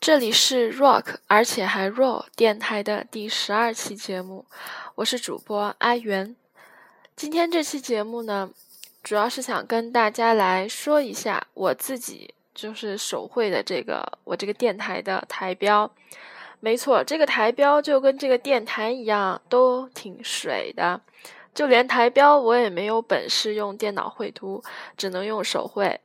[0.00, 4.46] 这里是 Rock，而且还 Roll 电台的第十二期节目，
[4.94, 6.36] 我是主播阿元。
[7.16, 8.48] 今天这期节目呢，
[9.02, 15.90] 主要是想跟大家来说一下我自己就是手绘的这个我这个电台的台标。
[16.60, 21.00] 没错，这个台标就跟这个电台一样，都挺水的。
[21.52, 24.62] 就连台标我也没有本事用电脑绘图，
[24.96, 26.00] 只能用手绘。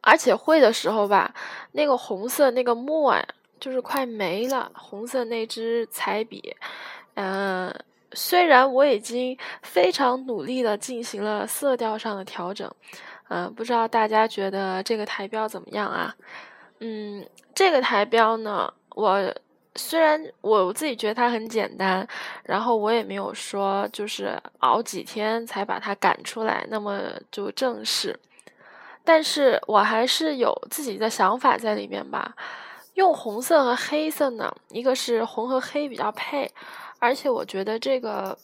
[0.00, 1.34] 而且绘的时候吧，
[1.72, 3.24] 那个红色那个墨啊，
[3.60, 4.70] 就是快没了。
[4.74, 6.56] 红色那支彩笔，
[7.14, 7.74] 嗯，
[8.12, 12.70] 虽然我已经非常努力的进行了色调上的调整，
[13.28, 16.14] 嗯，不知道大家觉得这个台标怎么样啊？
[16.80, 19.34] 嗯，这个台标呢，我
[19.74, 22.06] 虽然我自己觉得它很简单，
[22.44, 28.18] 然后我也没有说就是熬几天才把它赶出来，那么就正式。
[29.08, 32.36] 但是我还是有自己的想法在里面吧。
[32.92, 36.46] 用红色和黑色呢，一个是红和黑比较配，
[36.98, 38.36] 而且我觉得这个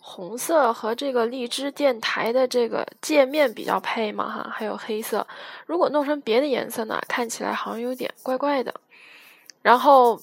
[0.00, 4.50] 红色和这个荔枝电台的这个界面比较配嘛哈。
[4.52, 5.26] 还有黑色，
[5.64, 8.74] 如果弄成别的颜色呢，看起来好像有点怪怪的。
[9.62, 10.20] 然后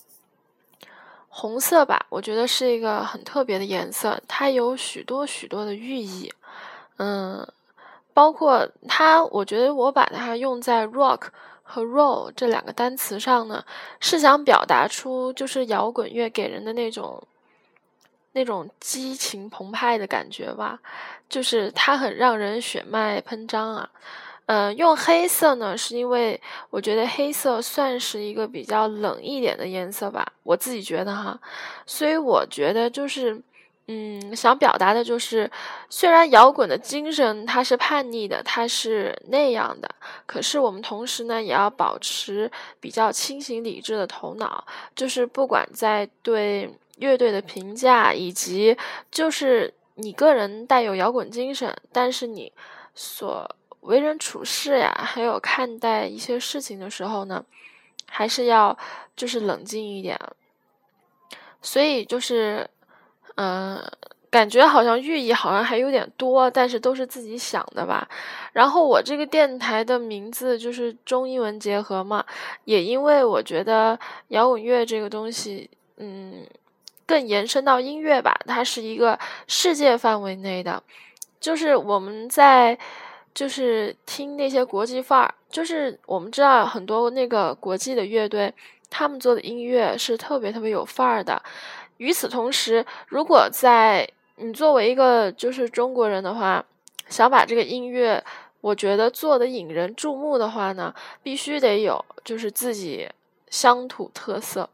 [1.28, 6.31] 红色吧，我觉得是一个很特别的颜色，它有许多许多的寓意，
[6.97, 7.47] 嗯。
[8.14, 11.28] 包括它，我觉得我把它用在 rock
[11.64, 13.64] 和 roll 这两个单词上呢，
[14.00, 17.22] 是想表达出就是摇滚乐给人的那种
[18.34, 20.80] 那种激情澎湃的感觉吧，
[21.30, 23.90] 就是它很让人血脉喷张啊。
[24.48, 31.40] 嗯，用黑色呢，是因为我觉得黑色算是一个比较冷一点的颜色吧，我自己觉得哈，
[31.86, 33.42] 所以我觉得就是。
[33.88, 35.52] 嗯，想表达的就是，
[35.90, 44.64] 虽然摇滚的精神它是叛逆的，它是那样的，可是我们同时呢，也要保持比较清醒理智的头脑。
[44.96, 48.78] 就是不管在对乐队的评价，以及
[49.09, 52.53] 就是你个人带有摇滚精神，但是你
[52.96, 53.50] 所
[53.81, 57.44] 为人处事呀，还有看待一些事情的时候呢，
[58.08, 58.78] 还是要
[59.18, 60.18] 就是冷静一点。
[61.62, 62.70] 所以就是。
[63.36, 63.81] 嗯，
[64.30, 68.08] 感觉好像寓意好像还有点多，但是都是自己想的吧。
[68.53, 72.24] 然后我这个电台的名字就是中英文结合嘛，
[72.66, 73.97] 也因为我觉得
[74.30, 76.46] 摇滚乐这个东西，嗯，
[77.06, 80.81] 更延伸到音乐吧，它是一个世界范围内的，
[81.40, 82.78] 就是我们在
[83.34, 88.53] 就是听那些国际范儿，就是我们知道很多那个国际的乐队，
[88.90, 91.41] 他们做的音乐是特别特别有范儿的。
[92.01, 96.66] 与此同时，如果在你作为一个就是中国人的话，
[97.07, 98.23] 想把这个音乐，
[98.59, 100.91] 我觉得做的引人注目的话呢，
[101.22, 103.07] 必须得有就是自己
[103.51, 104.67] 乡土特色，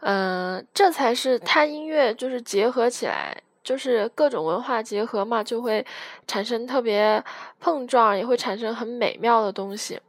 [0.00, 5.86] 嗯，这才是它音乐就是结合起来，就是各种文化结合嘛，就会
[6.26, 7.22] 产生特别
[7.60, 10.00] 碰撞，也会产生很美妙的东西。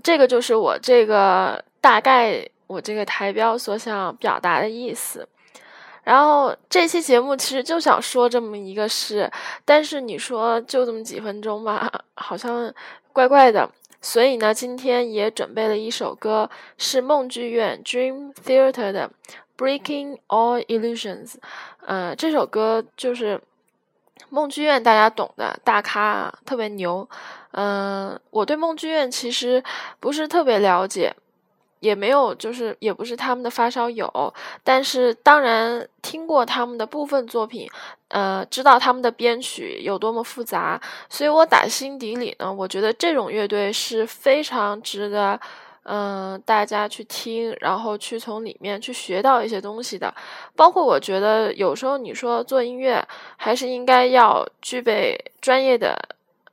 [0.00, 5.26] 这个就是我这个大概我这个台标所想表达的意思。
[6.04, 9.30] 然后这期节目其实就想说这么一个事，
[9.64, 12.72] 但是你说就这么几分钟吧，好像
[13.12, 13.70] 怪怪的。
[14.00, 19.08] 所以呢，今天也准备了一首歌，是梦剧院 Dream Theater 的
[19.56, 21.34] 《Breaking All Illusions》。
[21.86, 23.40] 呃，这首歌就是
[24.28, 27.08] 梦剧院大家懂的，大咖特别牛。
[27.52, 29.62] 嗯，我对梦剧院其实
[30.00, 31.14] 不是特别了解。
[31.82, 34.32] 也没有，就是也不是他们的发烧友，
[34.62, 37.68] 但是当然听过他们的部分作品，
[38.06, 45.40] 呃，知道他们的编曲有多么复杂，所以我打心底里呢，我觉得这种乐队是非常值得，
[45.82, 50.14] 嗯，大家去听，然后去从里面去学到一些东西的。
[50.54, 53.04] 包括我觉得有时候你说做音乐，
[53.36, 55.98] 还是应该要具备专业的，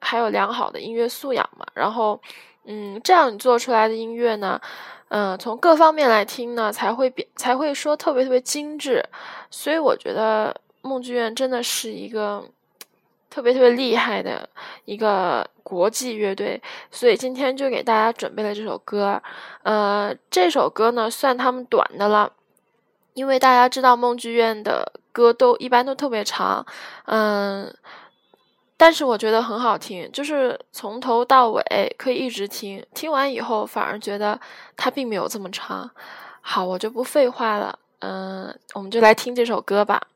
[0.01, 1.67] 还有良好的音乐素养嘛。
[1.75, 2.19] 然后，
[2.65, 4.59] 嗯，这样你做出来的音乐呢？
[5.09, 9.03] 嗯，从各方面来听呢，才会变，才会说特别特别精致。
[9.51, 12.43] 所以我觉得梦剧院真的是一个
[13.29, 14.47] 特别特别厉害的
[14.85, 16.61] 一个国际乐队。
[16.91, 19.21] 所以今天就给大家准备了这首歌。
[19.63, 22.31] 呃，这首歌呢算他们短的了，
[23.13, 26.65] 因为大家知道梦剧院的歌都一般都特别长。
[27.05, 27.75] 嗯。
[28.81, 31.61] 但是我觉得很好听，就是从头到尾
[31.97, 34.39] 可以一直听，听完以后反而觉得
[34.77, 35.91] 它并没有这么长。
[36.39, 40.07] 好，我就不废话了，嗯，我们就来听这首歌吧，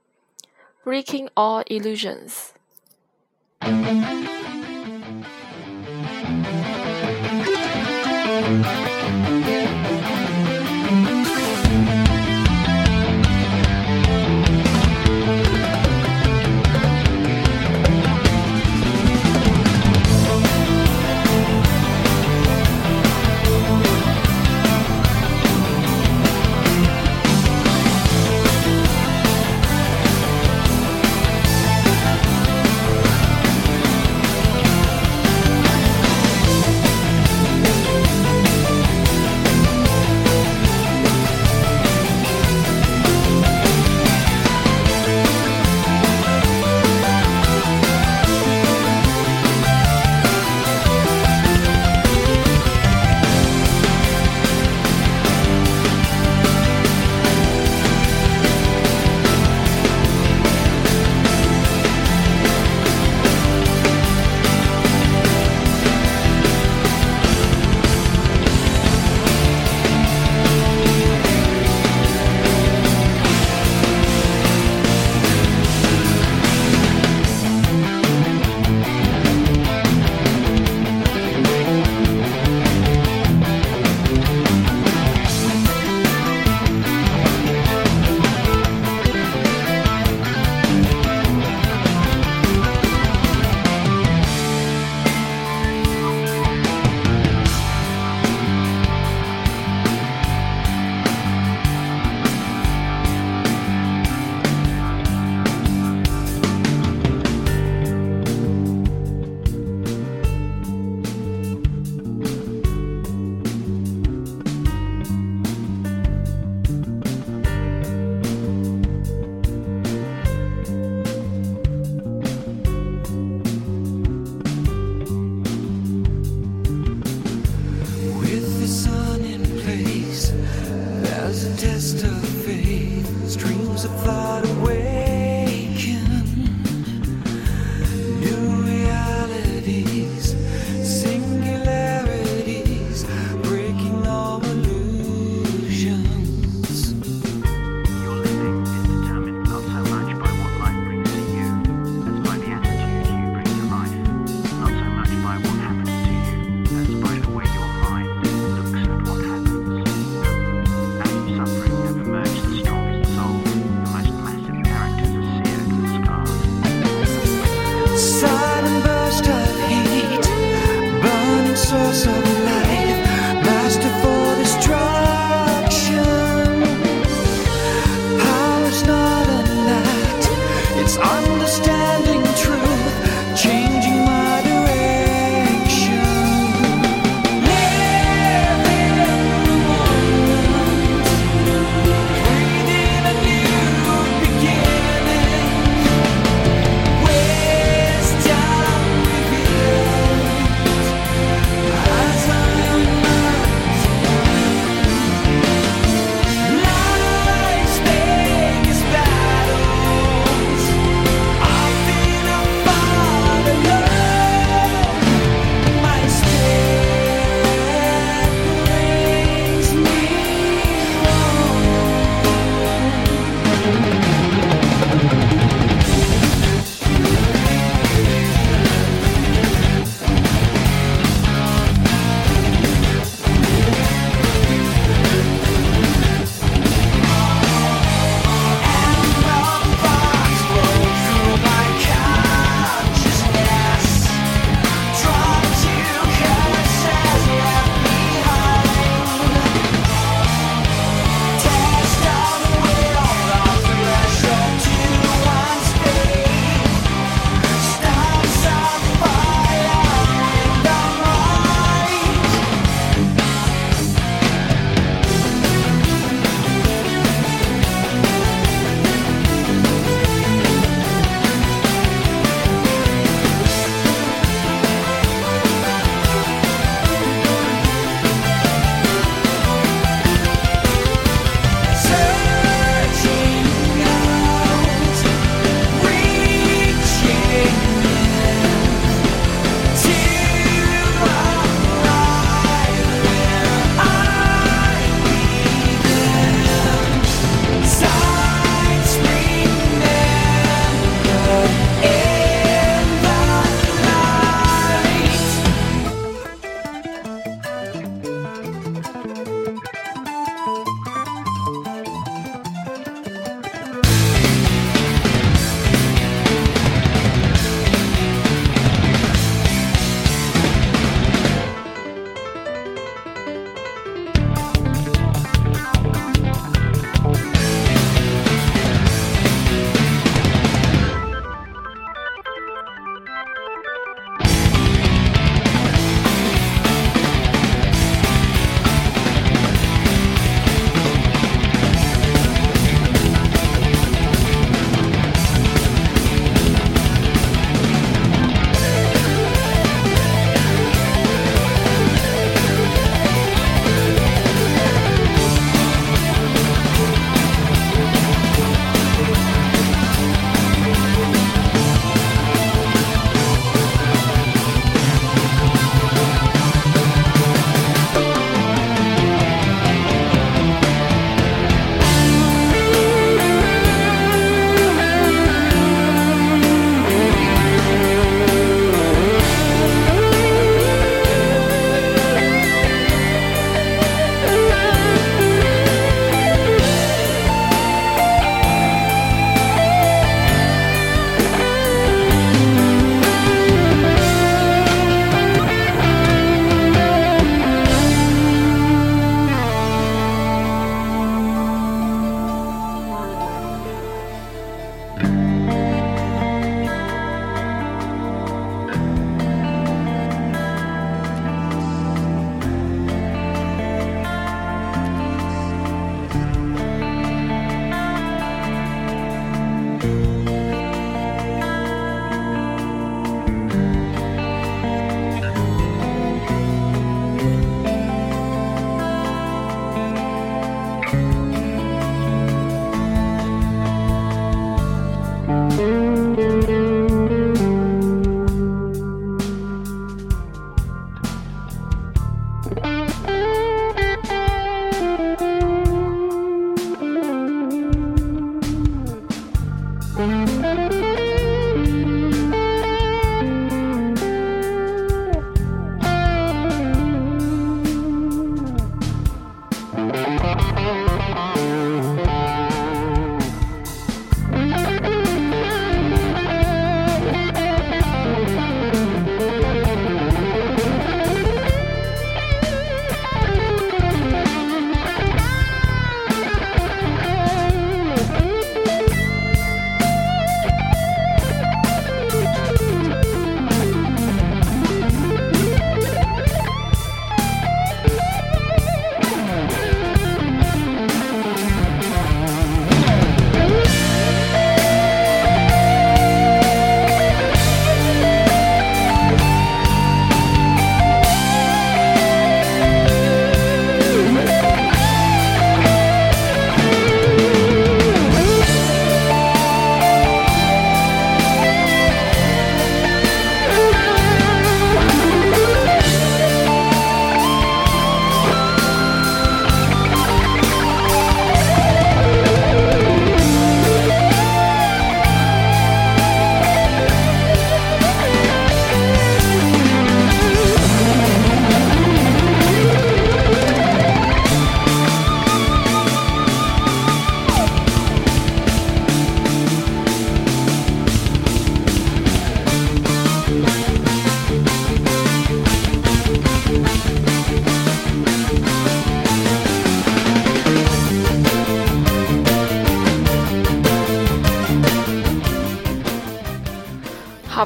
[0.89, 2.51] 《Breaking All Illusions》。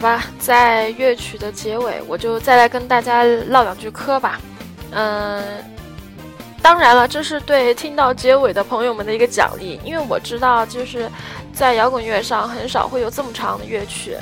[0.07, 4.39] 吧，在乐曲的结尾，我就再来跟大家唠两句嗑吧。
[4.91, 5.43] 嗯，
[6.61, 11.11] 当然了，这是对听到结尾的朋友们的一个奖励，因为我知道就是
[11.53, 14.15] 在摇滚乐上很少会有这么长的乐曲，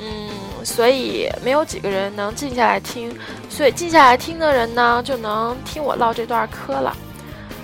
[0.00, 0.28] 嗯，
[0.64, 3.16] 所以没有几个人能静下来听，
[3.48, 6.96] 所以静下来听的人呢，就能听我唠这段嗑了。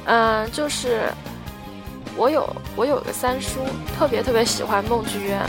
[0.04, 1.09] 嗯，就是
[2.14, 3.59] 我有我有个三叔，
[3.99, 5.40] 特别特别喜欢梦剧院。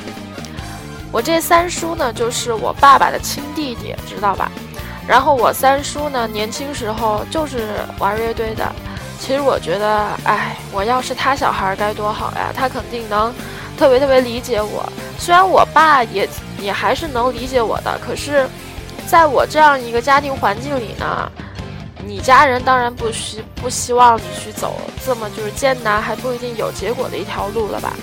[1.16, 4.52] 我这三叔呢，就是我爸爸的亲弟弟，知道吧？
[5.08, 7.70] 然后我三叔呢，年轻时候就是
[8.00, 8.70] 玩乐队的。
[9.18, 12.52] 其实我觉得，哎，我要是他小孩该多好呀！
[12.54, 13.34] 他肯定能
[13.78, 14.86] 特别特别理解我。
[15.18, 16.28] 虽然我爸也
[16.60, 18.46] 也还是能理解我的，可是
[19.08, 21.32] 在我这样一个家庭环境里呢，
[22.06, 27.94] 你家人当然不希不希望你去走这么就是艰难还不一定有结果的一条路了吧？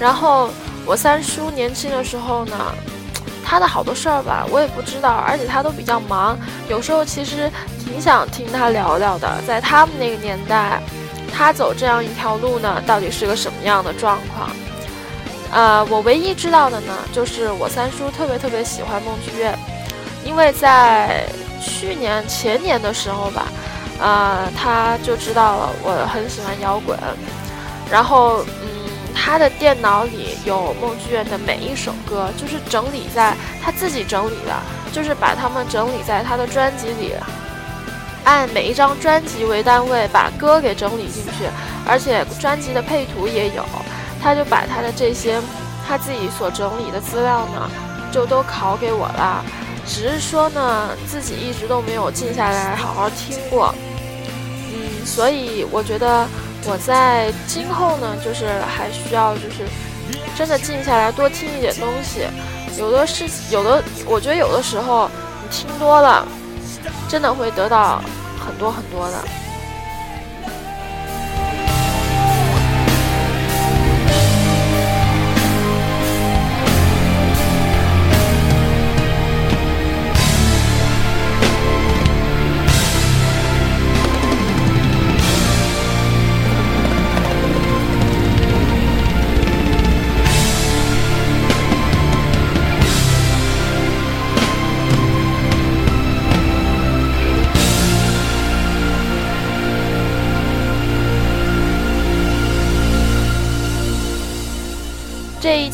[0.00, 0.48] 然后。
[0.86, 2.56] 我三叔年轻的时候呢，
[3.44, 6.38] 他的好多事儿吧，我也不知道，而且他都比较忙，
[6.68, 7.50] 有时候其实
[7.82, 9.40] 挺想听他聊聊的。
[9.46, 10.80] 在他们那个年代，
[11.32, 14.50] 他走这样一条路呢，到底是个什么样的状况？
[15.52, 19.58] 呃，我唯一知道的呢，就是我三叔特别特别喜欢梦剧院，
[20.22, 21.24] 因为在
[21.62, 23.46] 去年前年的时候吧，
[23.98, 26.98] 呃，他就知道了我很喜欢摇滚，
[27.90, 28.73] 然后嗯。
[29.14, 34.52] 他的电脑里有梦剧院的每一首歌，就是整理在他自己整理的，
[34.92, 37.14] 就是把他们整理在他的专辑里，
[38.24, 41.48] 按每一张专辑为单位把歌给整理进去，
[41.86, 43.64] 而且专辑的配图也有，
[44.20, 45.40] 他就把他的这些
[45.88, 47.70] 他自己所整理的资料呢，
[48.12, 49.42] 就都拷给我了，
[49.86, 53.74] 只是说呢自己一直都没有静下来好好听过，
[54.72, 56.26] 嗯，所以我觉得。
[56.66, 59.68] 我在今后呢，就是还需要，就是
[60.36, 62.26] 真的静下来多听一点东西。
[62.78, 65.08] 有的事，有的，我觉得有的时候
[65.42, 66.26] 你听多了，
[67.08, 68.02] 真的会得到
[68.44, 69.43] 很多很多的。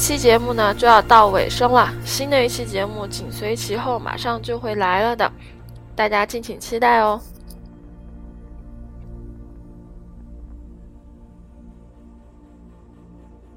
[0.00, 5.30] 期节目呢就要到尾声了，新的一期节目紧随其后，马上就会来了的，
[5.94, 7.20] 大家敬请期待哦。